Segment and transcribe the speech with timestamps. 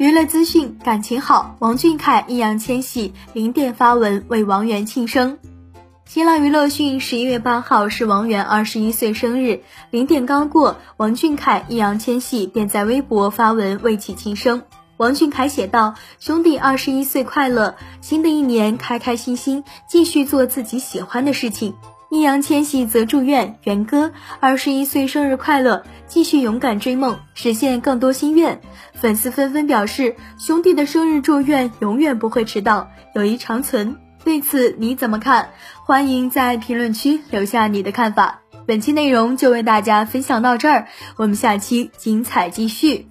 [0.00, 5.36] 娱乐资讯，感情好，王俊凯、易烊千玺零点发文为王源庆生。
[6.06, 9.60] 新浪娱乐讯，十一月八号是王源二十一岁生日，
[9.90, 14.62] 零点刚过，王俊凯、易烊千玺便在微博发文为其庆生。
[14.96, 21.74] 王俊凯写道：“兄弟二十一岁快乐，新的一年开开心心，继续做自己喜欢的事情。”
[22.10, 28.60] 易烊千玺则祝愿元哥二十一岁生日快乐，继续勇敢追梦，实现更多心愿。
[28.94, 33.96] 粉丝纷纷表示，兄弟的生日祝愿永远不会迟到，友谊长存。
[34.24, 35.50] 对此你怎么看？
[35.86, 38.40] 欢迎在评论区留下你的看法。
[38.66, 43.09] 本期内容就为大家分享到这儿，我们下期精彩继续。